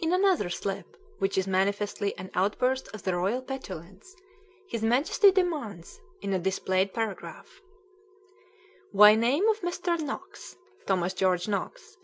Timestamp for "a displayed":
6.32-6.92